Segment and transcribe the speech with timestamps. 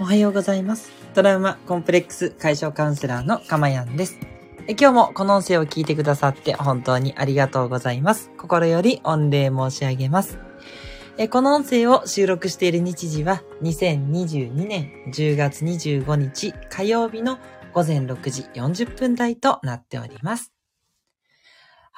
[0.00, 0.92] おはようございます。
[1.14, 4.20] トラウマコンプレックス解消カウンセラーのかまやんです。
[4.68, 8.30] 今日もこの音声を聞いてくださって本当にありがとうございます。
[8.38, 10.38] 心より御礼申し上げます。
[11.30, 17.40] この音声を収録している日時は2022年10月25日火曜日の
[17.72, 20.52] 午前6時40分台となっております。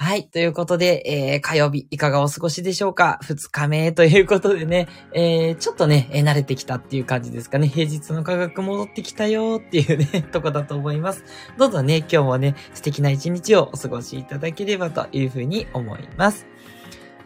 [0.03, 0.29] はい。
[0.29, 3.19] ということで、えー、火曜日いかがお過ごしでしょうか？
[3.21, 7.69] 二日目ということでね、えー、ちょっとね、えー慣れてきたっていう感じですかね。
[7.69, 11.23] 平日の価格戻ってきたよっていうね、 とこだと思います。
[11.59, 16.47] どうぞね、今日もね、素敵な一日をお過ごしいただければというふうに思います。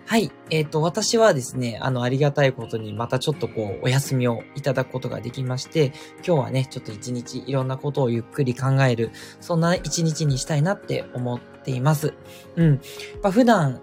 [0.06, 0.32] はい。
[0.50, 5.92] えっ、と、私はですね、あの、ありがたいことに、またちょっとこう、お休みをいただくことができまして、
[6.26, 12.12] 今日はね、ちょっと一日いろんなことをゆっくり考える、そんな一日にしたいなって思ってています。
[12.56, 12.80] うん。
[13.22, 13.80] まあ、普段、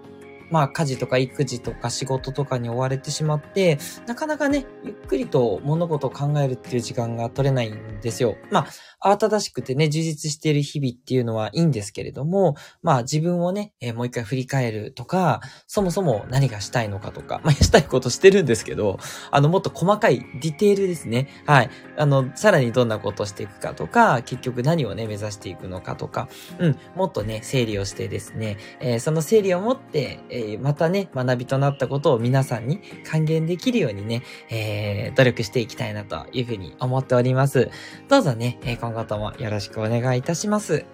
[0.52, 8.36] まあ、家事とか育児とか仕事とかに追われてしまって、なかなかね、ゆっくりと物事を考えるっていう時間が取れないんですよ。
[8.50, 8.66] ま
[9.00, 18.98] あ、慌ただしくてね、充実している日々っていうのはいいんですけれども、まあ自分をね、えーもう一回振り返るとか、そもそも何がしたいのかとか、まあしたいことしてるんですけど、
[19.30, 21.28] あのもっと細かいディテールですね。
[21.46, 21.70] はい。
[21.96, 26.28] あの、さらにどんなことをしていくかとか、結局何をね、目指していくのかとか、
[26.58, 37.70] うん、もっとね、整理をしてですね、えーその整理を持って、えまたね、学びとなったことを皆さんに還元できるようにね、えー努力していきたいなというふうに思っております。
[38.08, 40.84] どうぞね、え今後ともよろしくお願いいたします。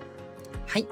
[0.67, 0.89] はい。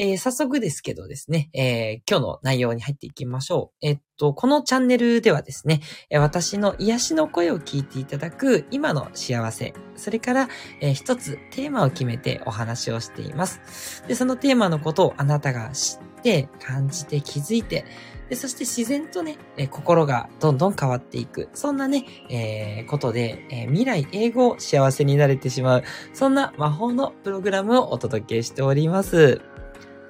[0.00, 3.86] えー早速ですけどですね、えー今日の内容に入っていきましょう。
[3.86, 5.80] えっと、このチャンネルではですね、
[6.12, 10.48] 私の癒しの声を聞いていただく今の幸せ、それから、
[10.80, 14.04] えー一つテーマを決めてお話をしています。
[14.06, 17.84] で、そのテーマのことをあなたが知って、感じて、気づいて、
[18.28, 21.48] で、そして自然とね、えー心がどんどん変わっていく。
[21.54, 25.82] そんなね、えーことで、えー未来英語を幸せになれてしまう。
[26.12, 29.40] そんな魔法のプログラムをお届けしております。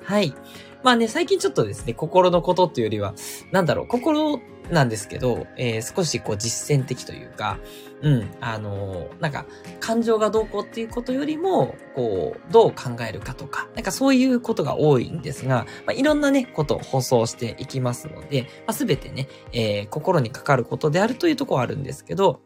[0.02, 0.34] はい。
[0.82, 3.14] まあね、最近ちょっとですね、心のことっていうよりは、
[3.52, 4.40] なんだろう、心
[4.70, 7.58] なんですけど、えー少しこう実践的というか、
[8.02, 9.46] うん、あのーなんか、
[9.80, 22.40] 感情がどうこうっていうことよりも、こう、どう考えるかとか、なんかそういうことが多いんですが、まあ、いろんなね、ことを放送していきますので、まあ、すべてね、えー心にかかることであるというところはあるんですけど、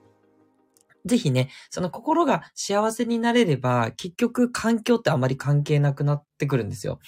[1.04, 6.98] ぜひね、その心が幸せになれれば、結局環境ってあまり関係なくなっててくるんですよ。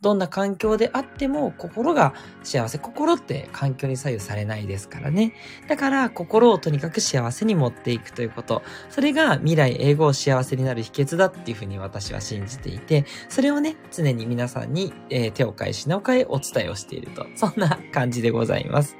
[0.00, 2.78] どんな環境であっても、心が幸せ。
[2.78, 5.34] 心って環境に左右されないですからね。
[5.68, 8.62] だから、心をとにかく幸せに持っていくということ。
[8.88, 17.26] それが未来英語を幸せになる秘訣だっていうふうに私は信じていて、それをね、常に皆さんに、えー手を変え品を変えお伝えをしていると。
[17.34, 18.96] そんな感じでございます。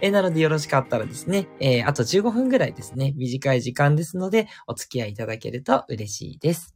[0.00, 6.73] えなのでよろしかったらですね、えーあと15分ぐらいですね、短い時間ですので、お付き合いいただけると嬉しいです。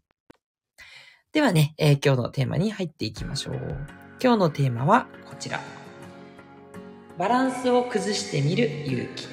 [1.31, 3.57] ではね、えー今日のテーマに入っていきましょう。
[4.19, 5.61] 今日のテーマはこちら。
[7.19, 9.29] バランスを崩してみる勇気。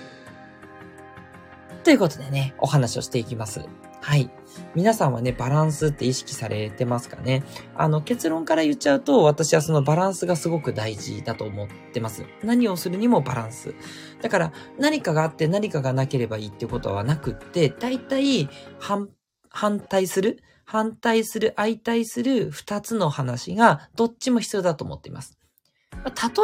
[1.86, 3.66] ということでね、お話をしていきます。
[4.02, 4.30] はい。
[4.76, 7.44] 皆さんはね、バランスって意識されてますかね？
[7.78, 12.26] あの、結論から言っちゃうと、私はそのバランスがすごく大事だと思ってます。
[12.44, 13.74] 何をするにもバランス。
[14.22, 19.08] だから、何かがあって何かがなければいいってことはなくって、大体、反、
[19.50, 25.38] 反対する反対する、相対する二つの話がどっちも必要だと思っています。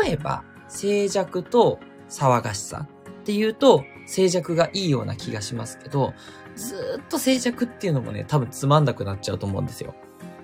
[0.02, 2.88] 例えば、静寂と騒がしさ
[3.22, 6.14] っていうと、静寂がいいような気がしますけど、
[6.56, 9.96] ずっと静寂っていうのもね、多分つまんなくなっちゃうと思うんですよ。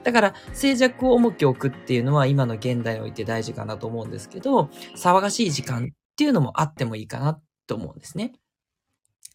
[0.04, 8.34] だから、静寂を重きを置くっていうのは今の現代において大事かなと思うんですけど、騒がしい時間っていうのもあってもいいかなと思うんですね。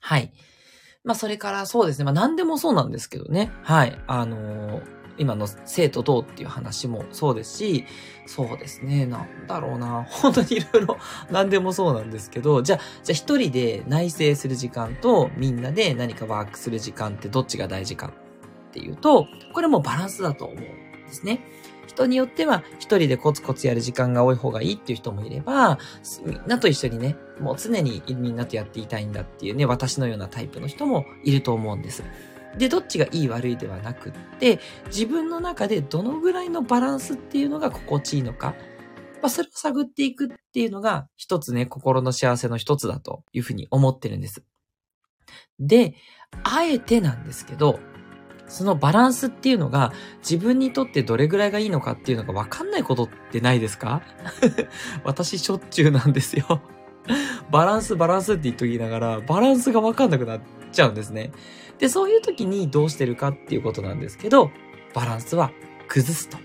[0.01, 0.33] はい。
[1.05, 2.05] まあ、それからそうですね。
[2.05, 3.51] まあ、何でもそうなんですけどね。
[3.63, 3.99] はい。
[4.07, 7.85] あのー今の生とどうっていう話もそうですし、
[8.27, 9.07] そうですね。
[9.07, 10.07] なんだろうな。
[10.11, 10.99] 本当にいろいろ
[11.31, 20.69] 何でもそうなんですけど、じゃあ、じゃあ一人で内省する時間とみんなで何かワークする時間ってどっちが大事かっていうと、これもバランスだと思うんで
[21.13, 21.41] すね。
[21.87, 25.79] 人によっては一人でコツコツやる時間が多い方がいいっていう人もいれば、
[26.25, 32.03] みんなと一緒にね、もう常にみんなとやっていたいんだっていうね、私のようなタイプの人もいると思うんです。
[32.57, 38.55] で、どっちがいい悪いではなくって、自分の中でどのぐらいのバランスっていうのが心地いいのか、
[39.23, 44.43] まあ、それを探っていくっていうのが、一つね、心の幸せの一つだというふうに思ってるんです。
[45.59, 45.95] で、
[46.43, 47.79] あえてなんですけど、
[48.53, 54.03] そのバランスっていうのが自分にとってどれぐらいがいいのかっていうのがわかんないことってないですか？
[55.05, 56.61] 私しょっちゅうなんですよ。
[57.51, 60.41] バランスバランスって言っときながら、バランスがわかんなくなっ
[60.71, 61.33] ちゃうんですね。
[61.79, 64.51] で、そういう時にどうしてるかっていうことなんですけど、
[64.95, 65.51] バランスは
[65.89, 66.39] 崩すと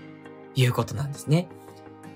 [0.56, 1.48] いうことなんですね。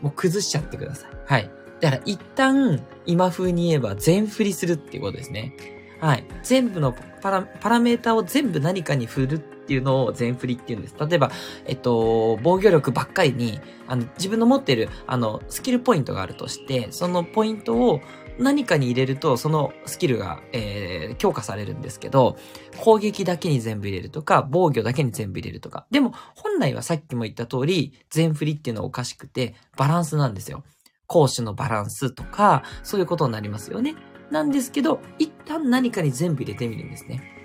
[0.01, 1.11] もう崩しちゃってください。
[1.27, 1.51] はい。
[1.81, 5.55] だから一旦、今風に言えば全振りするっていうことですね。
[6.01, 6.25] はい。
[6.43, 10.97] 全部のパラ、パラメータを全部何かに振るっっていうのを全振りって言うんです。
[10.99, 11.31] 例えば、
[11.67, 18.01] えっと、防御力ばっかりに、あの、自分の持ってる、あの、スキルポイントがあるとして、そのポイントを
[18.39, 22.37] 何かに入れると、そのスキルが、えー、強化されるんですけど、
[22.79, 25.87] 攻撃だけに全部入れるとか、防御だけに全部入れるとか。
[25.91, 30.65] でも、本来はさっきも言った通り、全振りっていうのはおかしくて、バランスなんですよ。
[31.07, 33.95] 攻守のバランスとか、そういうことになりますよね。
[34.31, 37.42] なんですけど、一旦何かに全部入れてみるんですね。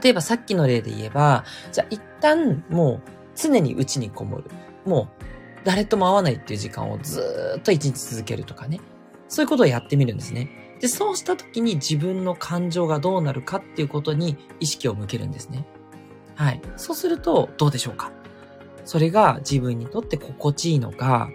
[0.00, 3.02] 例えばさっきの例で言えば、じゃあ一旦もう
[3.34, 4.44] 常に家にこもる。
[4.84, 5.24] もう
[5.64, 8.80] 誰とも会わないっていう時間をずっと一日続けるとかね。
[9.28, 10.76] そういうことをやってみるんですね。
[10.80, 15.64] で、そうした時に自分の感情がどうなるかっていうことに意識を向けるんですね。
[16.34, 16.60] はい。
[16.76, 18.10] そうするとどうでしょうか？
[18.84, 21.30] それが自分にとって心地いいのか、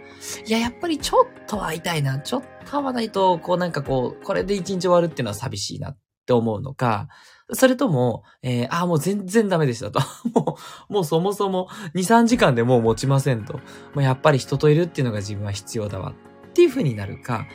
[0.46, 7.08] いや、やっぱりちょっと会いたいな、ちょっと会わないと、こうなんかこう、これで一日終わるっていうのは寂しいなって思うのか、
[7.54, 10.00] それとも、えー、ああ、もう全然ダメでしたと。
[10.34, 10.58] も
[10.90, 13.54] う、もうそもそも2、3時間でもう持ちませんと。
[13.54, 13.62] も
[13.98, 16.14] うやっぱり人といるっていうのが自分は必要だわ
[16.50, 17.46] っていう風になるか、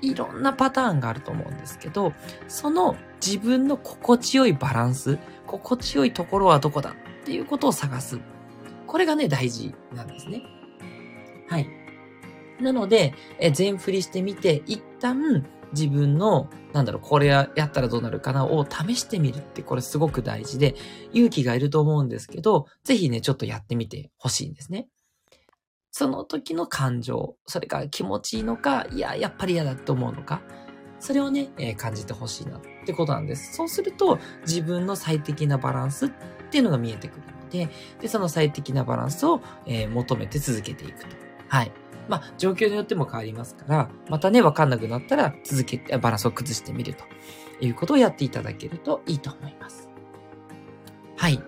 [0.00, 2.12] いろんなパターンがあると思うんですけど、
[2.48, 8.18] その自分の心地よいバランス、心地よいところはどこだっていうことを探す。
[8.86, 10.42] これがね、大事なんですね。
[11.48, 11.68] はい。
[12.60, 20.74] なので、え全振りしてみて、一旦自分の、なんだろう、これやったらどうなるかなを試してみるって、これすごく大事で、
[21.12, 24.88] 勇気がいると思うんですけど、ぜひね、ちょっとやってみてほしいんですね。
[25.90, 30.42] その時の感情、それが気持ちいいのか、いや、やっぱり嫌だって思うのか、
[30.98, 33.54] それをね、えー、感じてほしいなってことなんです。
[33.56, 36.10] そうすると、自分の最適なバランスっ
[36.50, 37.68] ていうのが見えてくるので、
[38.00, 41.16] で、その最適なバランスを、えー、求めて続けていくと。
[41.48, 41.72] はい。
[42.08, 47.04] まあ、状況によっても変わりますから、またね、わかんなくなったら続けて、バランスを崩してみると
[47.64, 49.88] いうことをやっていただけるといいと思います。
[51.16, 51.40] はい。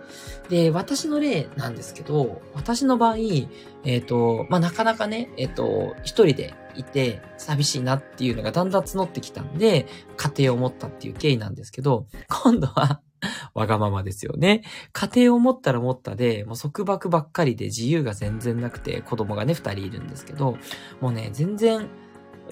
[0.49, 9.87] で、私の例なんですけど、私の場合、えっ、ー、と、まあ、なかなかね、えっ、ー、と、一人でいて寂しいなっていうのがだんだん募ってきたんで、
[10.17, 13.01] 家庭を持ったっていう経緯なんですけど、今度は
[13.55, 14.63] わがままですよね。
[14.93, 20.59] 家庭を持ったら持ったで、もう束縛ばっかりで自由が全然なくて、子供がね、二人いるんですけど、
[21.01, 21.89] もうね、全然、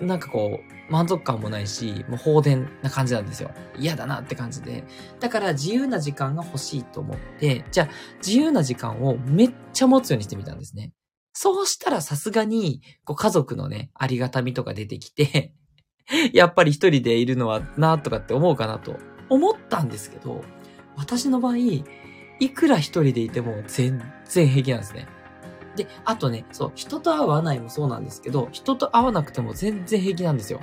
[0.00, 3.50] なんかこう、満足感もないし、もう放電な感じなんですよ。
[3.78, 4.84] 嫌だなって感じで。
[5.20, 7.88] だから自由な時間が欲しいと思って、じゃあ
[8.18, 10.92] 自由な時間をめっちゃ持つようにしてみたんですね。
[11.32, 15.54] そうしたらさすがに、こう家族のね、ありがたみとか出てきて
[16.32, 18.96] やっぱり一人でいるのはなとかって思うかなと
[19.28, 20.42] 思ったんですけど、
[20.96, 21.84] 私の場合、い
[22.50, 25.06] くら一人でいても全然平気なんですね。
[25.76, 30.60] で、あとね、そう、人と会わないもそうなんですけど、人と会わなくても全然平気なんですよ。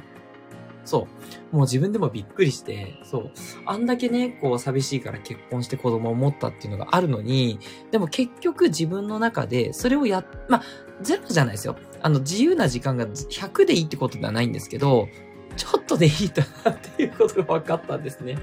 [0.85, 1.07] そ
[1.51, 1.55] う。
[1.55, 3.31] もう自分でもびっくりして、そう。
[3.65, 7.59] あんだけね、こう寂しいから結婚して子供を持ったっていうのがあるのに、
[7.91, 10.63] でも結局自分の中でそれをや、まあ、
[11.01, 11.75] ゼロじゃないですよ。
[12.01, 15.07] あの、自由な時間が100でいいってことではないんですけど、
[15.55, 18.37] ちょっとでいいんだなっていうことが分かったんですね。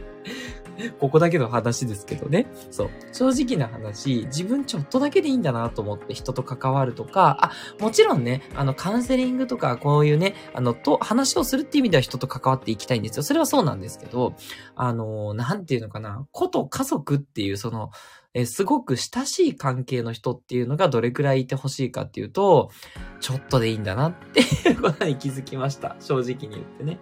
[1.00, 2.46] ここだけの話ですけどね。
[2.70, 2.90] そう。
[3.12, 7.52] 正直な話、自分ちょっとだけでいいんだなと思って人と関わるとか、あ、
[7.82, 13.22] もちろんね、あの、カウンセリングとか、こういうね、あの、と、話をするっていう意味では人と関わっていきたいんですよ。
[13.22, 14.34] それはそうなんですけど、
[14.74, 17.90] あの、なんていうのかな、こと家族っていう、その、
[18.38, 22.70] えすごく親しい関係の人っていうのがどれくらいいてほしいかっていうと、
[23.18, 25.96] ちょっとでいいんだなっていうことに気づきました。
[26.00, 27.00] 正直に言ってね。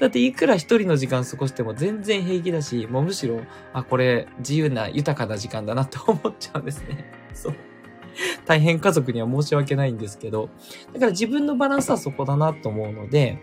[0.00, 3.40] だっていくら一人の時間過ごしても全然平気だし、もうむしろ、
[3.72, 7.04] あ、これ自由な豊かな時間だなって思っちゃうんですね。
[7.32, 7.54] そう。
[8.44, 10.50] 大変家族には申し訳ないんですけど、
[10.92, 13.38] だから自分のバランスはそこだなと思うので、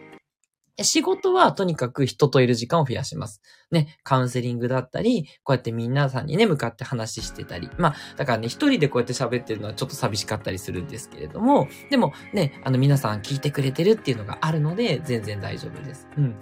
[0.81, 3.41] 仕事はとにかく人といる時間を増やします。
[3.71, 7.69] ね、カウンセリングだったり、こうやって皆さんにね、向かって話してたり。
[7.77, 16.07] まあ、だからね、一人でこうやって喋ってるのはちょっと寂しかったりするんですけれども、でもね、あの皆さん聞いてくれてるっていうのがあるので、全然大丈夫です。
[16.17, 16.35] うん。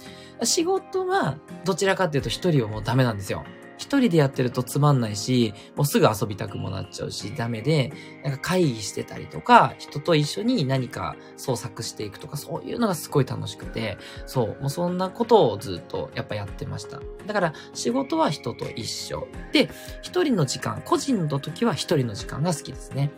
[0.44, 3.44] 仕事は、どちらかっていうと一人はもうダメなんですよ。
[3.80, 7.94] 一人でやってるとつまんないし、もうすぐ遊びたくもなっちゃうし、ダメで、
[8.24, 17.00] なんか会議してたりとか、人と一緒に何か創作していくとか、そういうのがすごい楽しくて、そう、もうそんなことをずっとやっぱやってました。
[17.26, 19.30] だから仕事は人と一緒。
[19.54, 19.70] で、
[20.02, 23.12] 一人の時間、個人の時は一人の時間が好きですね。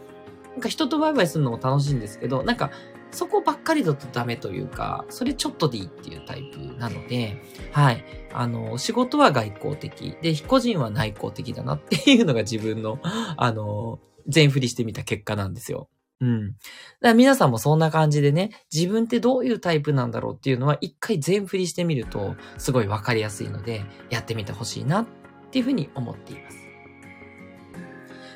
[0.51, 2.71] なんか人とバイバイするのも楽しいんですけど、なんか
[3.11, 7.41] そこばっかりだとダメというか、それちょっとでいいっていうタイプなので、
[7.71, 8.03] はい。
[8.33, 10.17] あの、仕事は外交的。
[10.21, 15.89] で、個人は内向的だなっていうのが自分の、あの、全振りしてみた結果なんですよ。
[16.21, 16.47] うん。
[16.49, 16.57] だか
[17.01, 25.07] ら皆さんもそんな感じでね、自分ってどういうタイプなんだろうっていうのは一回全振りしてみると、すごいわかりやすいので、やってみてほしいなっ
[25.51, 26.60] ていうふうに思っています。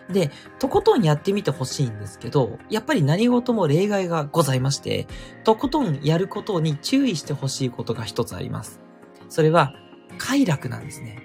[0.10, 5.08] で、とことんやってみてほしいんですけど、やっぱり何事も例外がございまして、
[5.44, 8.82] とことんやることに注意してほしいことが一つあります。
[9.30, 9.74] それは、
[10.18, 11.24] 快楽なんですね。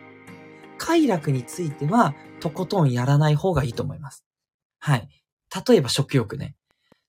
[0.78, 4.24] 快楽については、とことんやらない方がいいと思います。
[4.78, 5.08] はい。
[5.68, 6.54] 例えば食欲ね。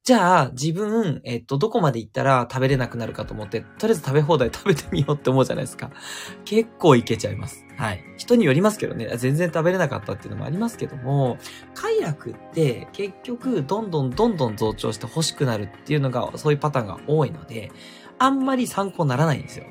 [0.03, 5.91] じゃあ、自分、えっと、どこまで行ったら食べれなくなるかと思って、とりあえず食べ放題食べてみようって思うじゃないですか。
[6.43, 7.63] 結構いけちゃいます。
[7.77, 8.03] はい。
[8.17, 11.37] 人によりますけどね、全然食べれなかったっていうのもありますけども、
[11.75, 17.71] 快楽って結局、どんどんどんどん増長して欲しくなるっていうのが、そういうパターンが多いので、
[18.17, 19.65] あんまり参考にならないんですよ。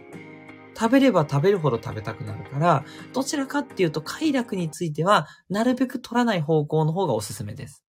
[0.79, 7.83] 食べれば食べるほど食べたくなるから、どちらかっていうと快楽については、なるべく取らない方向の方がおすすめです。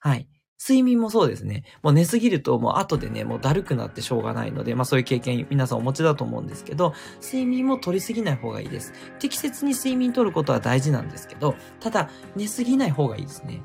[0.00, 0.28] はい。
[0.66, 1.62] 睡眠もそうですね。
[1.82, 8.94] もう寝すぎるともう後でね、もうだるくなってしょうがないので、まあそういう経験皆さんお持ちだと思うんですけど、睡眠も取りすぎない方がいいです。
[9.18, 13.60] 適切に睡眠取ることは大事なんですけど、ただ寝すぎない方がいいですね。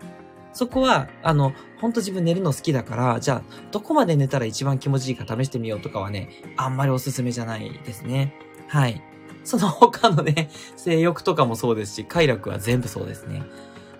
[0.52, 8.34] そこは、あの、ほんと自分寝るの好きだから、じゃあ、どこまで寝たら一番気持ちいいか試してみようとかはね、あんまりおすすめじゃないですね。
[8.68, 9.02] はい。
[9.44, 13.44] その他のね、性欲とかもそうですし、快楽は全部そうですね。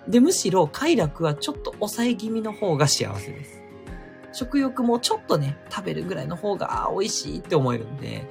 [0.08, 3.60] で、むしろ快楽はちょっと抑え気味の方が幸せです。
[4.32, 8.28] 食欲もちょっとね、食べるぐらいの方が、あ美味しいって思えるんで、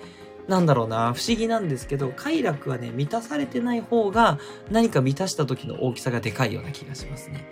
[0.48, 4.40] なんだろうな、不思議なんですけど、快楽はね、満たされてない方が、
[4.72, 7.46] 何か満たした時の大きさがでかいような気がしますね。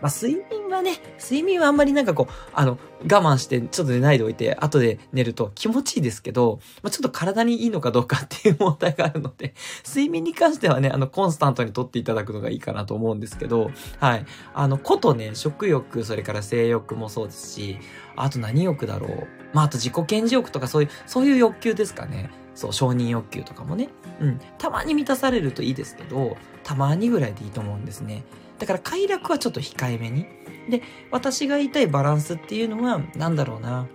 [0.00, 9.54] まあ、睡眠はね、睡眠はあんまりなんかこう、あの、我慢してちょっと寝ないでおいて、後で寝ると気持ちいいですけど、まあ、ちょっと体にいいのかどうかっていう問題があるので、
[9.86, 14.26] 睡眠に関してはね、あの、コンスタントにとっていただくのがいいかなと思うんですけど、はい。
[14.54, 17.78] あの、ことね、食欲、それから性欲もそうですし、
[18.16, 19.28] あと何欲だろう。
[19.52, 22.30] まあ、あと自己顕示欲とかそういう、そういう欲求ですかね。
[22.54, 23.88] そう、承認欲求とかもね。
[24.20, 24.40] うん。
[24.58, 28.24] たまに満たされるといいですけど、たまにぐらいでいいと思うんですね。
[28.58, 30.26] だから快楽はちょっと控えめに。
[30.68, 33.86] で、私が言いたいバランスっていうのは、なんだろうな。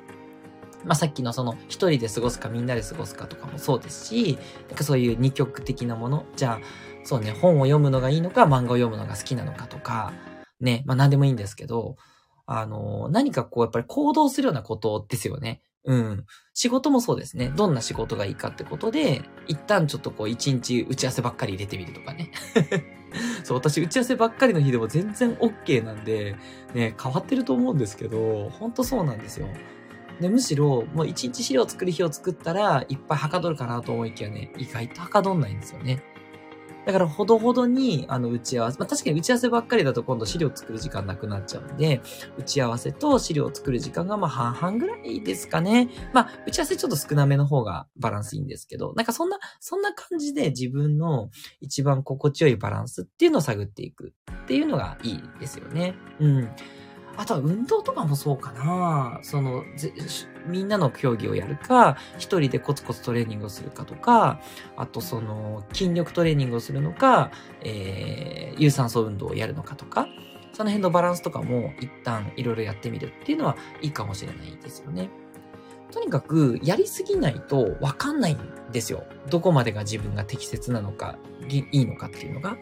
[0.83, 6.25] まあ、さっきのその一人で過ごすかみんなで過ごすかとかもそうですし、なんかそういう二極的なもの。
[6.35, 6.59] じゃあ、
[7.03, 10.13] そうね、本を読むのがいいのか、漫画を読むのが好きなのかとか、
[10.59, 11.97] ね、まあ何でもいいんですけど、
[12.45, 15.61] あの、何かこうやっぱり行動するようなことですよね。
[15.85, 16.25] うん。
[16.53, 17.51] 仕事もそうですね。
[17.55, 22.31] どんな仕事がいいかってことで、一旦ちょっとこう一日打ち合わせばっかり入れてみるとかね。
[23.43, 26.35] そう、私打ち合わせばっかりの日でも全然 OK なんで、
[26.73, 29.47] ね、変わってると思うんですけど、ほんとそうなんですよ。
[30.19, 36.03] で、むしろ、もう一日資料作る日を作ったら、いっぱいはかどるかなと思いきやね、意外とはかどんないんですよね。
[36.85, 42.01] だから、ほどほどに、あの、打ち合わせ、まあ、確かに打ち合わせばっかりだと今度資料作る時間なくなっちゃうんで、
[42.37, 45.89] 打ち合わせと資料を作る時間が、まあ、半々ぐらいですかね。
[46.13, 54.13] まあ、打ち合わせちょっと少なめの方がバランスいいんですけど、なんかそんな、そんな感じで自分の一番心地よいバランスっていうのを探っていく
[54.43, 55.95] っていうのがいいですよね。
[56.19, 56.49] うん。
[57.17, 59.19] あとは運動とかもそうかな。
[59.23, 59.63] その、
[60.47, 64.41] みんなの競技をやるか、一人でコツコツトレーニングをするかとか、
[64.77, 67.31] あとその、筋力トレーニングをするのか、
[67.61, 70.07] えー、有酸素運動をやるのかとか、
[70.53, 75.09] その辺のバランスとかも一旦いろいろやってみるっていうのはいいかもしれないですよね。
[75.91, 78.39] とにかく、やりすぎないとわかんないん
[78.71, 79.03] ですよ。
[79.29, 81.17] どこまでが自分が適切なのか、
[81.49, 82.57] いいのかっていうのが。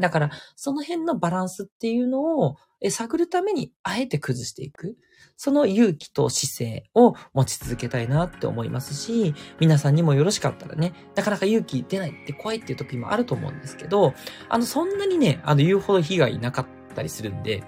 [0.00, 2.56] だから、その辺のバランスっていうのを
[2.90, 4.96] 探るために、あえて崩していく。
[5.38, 14.14] その勇気と姿勢を持ち続けたいなって思いますし、皆さんにもよろしかったらね、なかなか勇気出ないって怖いっていう時もあると思うんですけど、
[14.48, 17.62] あの、そんなにね、あの、言うほど被害なかったりするんで、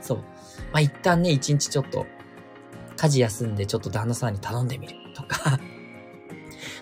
[0.00, 0.18] そう。
[0.72, 2.06] まあ、一旦ね、一日ちょっと、
[2.96, 5.58] 家事休んでちょっと旦那さんに頼んでみるとか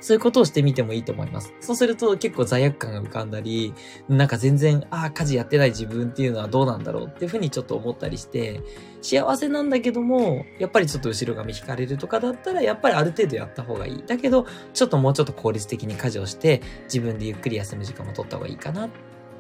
[0.00, 1.52] そういうことをしてみてもいいと思います。
[1.60, 3.74] そうすると結構罪悪感が浮かんだり、
[4.08, 8.60] なんか全然、ああ、家事やってない自分っていうのはどうなんだろうっていうふうにちょっと思ったりして、
[9.02, 14.04] 幸せなんだけども、やっぱりちょっと後ろ髪引かれるとかだったら、やっぱりある程度やった方がいい。
[14.06, 18.88] だけど、ちょっともうちょっと効率的に家事をして、自分でゆっくり休む時間も取った方がいいかな、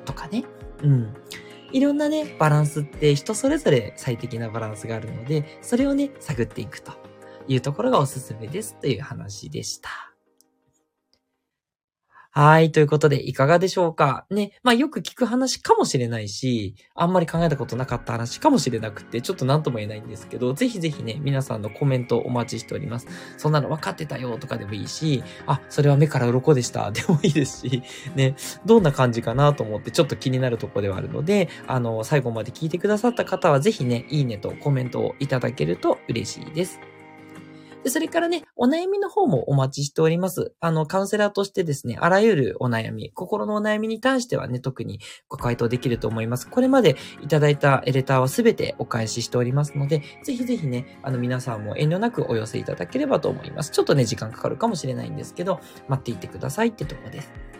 [0.04, 0.44] とかね。
[0.82, 1.14] うん。
[1.70, 6.92] いろんなね、バランスって人それぞれ最適なバランスがあるので、それをね、探っていくと
[7.46, 9.90] いうところがおすすめですという話でした。
[12.30, 12.70] はい。
[12.72, 14.26] ということで、いかがでしょうか？
[14.30, 14.52] ね。
[14.62, 23.06] まあ、よく聞く話かもしれないし、あんまり考えたことなかった話かもしれなくて、ちょっと何とも言えないんですけど、ぜひぜひね、皆さんのコメントお待ちしております。
[23.38, 27.82] そんなの分かってたよとかでもいいし、あ、それは目から鱗でした でもいいですし、
[28.14, 36.78] ね、どんな感じかなと思ってちょっと気になるとこではあるので、あの、最後まで聞いてくださった方はぜひね、いいねとコメントをいただけると嬉しいです。
[37.84, 40.52] で、それからね、お悩みの方もお待ちしております。
[40.60, 46.48] あの、カウンセラーとしてですね、あらゆるお悩み、心のお悩みに対してはね、特にご回答できると思います。
[46.48, 53.70] これまでいただいたエレターはすべてお返ししておりますので、ぜひぜひね、あの、皆さんも遠慮なくお寄せいただければと思います。
[53.70, 57.57] ちょっとね、時間かかるかもしれないんですけど、待っていてくださいってとこです。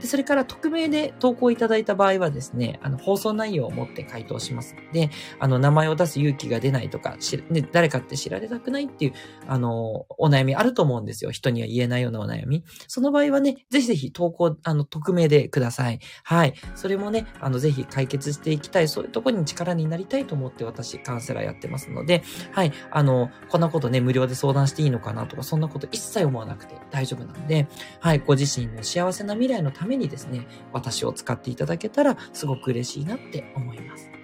[0.00, 9.12] で、それから匿名で投稿いただいた場合はですね、あの、放送内容を持って回答しますので、あの、名前を出す勇気が出ないとか、しね、誰かって知られたくないっていう、
[9.46, 11.30] あの、お悩みあると思うんですよ。
[11.30, 12.64] 人には言えないようなお悩み。
[12.88, 16.00] その場合はね、ぜひぜひ投稿、あの、匿名でください。
[16.24, 16.54] はい。
[16.74, 22.22] それもね、あの、ぜひ解決していきたい、そういうところに力になりたいと思って私、カウンセラーやってますので、
[22.52, 22.72] はい。
[22.90, 27.68] あの、こんなことね、無料で相談していいのかなとか、そんなこと一切思わなくて大丈夫なので、
[28.00, 28.18] はい。
[28.18, 34.15] ご自身の幸せな未来のためめにですね、私を使っていただけたらすごく嬉しいなって思います。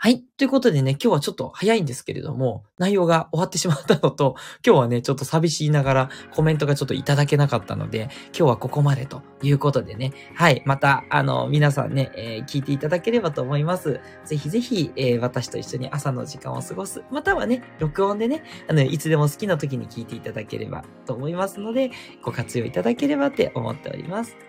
[0.00, 0.22] はい。
[0.36, 10.62] ということでね、今日はちょっと早いんですけれども、内容が終わってしまったのと、 今日はね、ちょっと寂しいながらコメントがちょっといただけなかったので、今日はここまでということでね、はい。
[10.66, 13.98] また、あの、皆さんね、えー、聞いていただければと思います。
[14.24, 17.02] ぜひぜひ、えー、私と一緒に朝の時間を過ごす。
[17.10, 21.90] またはね、録音でね、あの、いつでも好きな時に聞いていただければと思いますので、
[22.22, 24.47] ご活用いただければって思っております。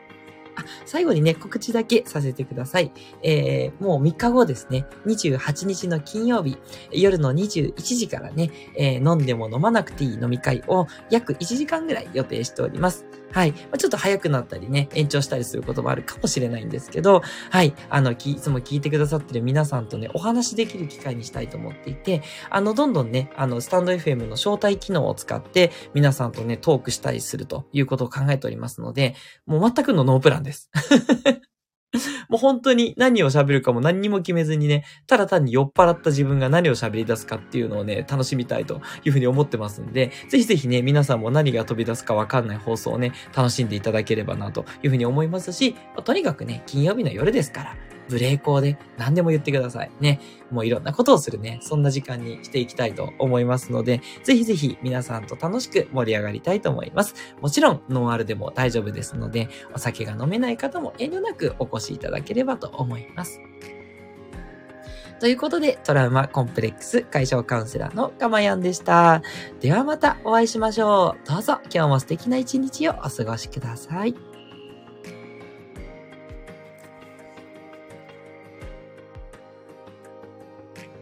[0.86, 2.92] 最後にね、告知だけさせてください。
[3.24, 6.58] えー、もう3日後ですね、28日の金曜日、
[6.92, 13.06] 夜の21時からね、えー、飲んでも飲まなくていい飲み会を約1時間ぐらい予定しております。
[13.32, 13.52] はい。
[13.52, 17.22] まあ、ちょっと早くなったりね、延長したりすることもあるかもしれないんですけど、
[17.52, 17.74] はい。
[17.90, 30.70] あの、いつも聞いてくださってる皆さんとね、お話しできる機会にしたいと思っていて、あの、どんどんね、あの、スタンド FM の招待機能を使って、皆さんとね、トークしたりするということを考えておりますので、もう全くのノープランです。
[32.30, 49.92] もう本当に何を喋るかも何にも決めずにね、ただ単に酔っ払った自分が何を喋り出すかっていうのをね、楽しみたいというふうに思ってますんで、ぜひぜひね、皆さんも何が飛び出すかわかんない放送をね、楽しんでいただければなというふうに思いますし、とにかくね、金曜日の夜ですから、ブレーコーで何でも言ってください。
[50.00, 50.20] ね。
[50.52, 57.14] もういろんなことをするね、そんな時間にしていきたいと思いますので、ぜひぜひ皆さんと楽しく盛り上がりたいと思います。
[57.40, 63.40] もちろん、ノンアルでも大丈夫ですので、お酒が飲めない方も遠慮なくお越しいただければと思います。
[65.20, 69.22] ということで、トラウマコンプレックス解消カウンセラーのかまやんでした。
[69.60, 71.28] ではまたお会いしましょう。
[71.28, 74.29] どうぞ今日も素敵な一日をお過ごしください。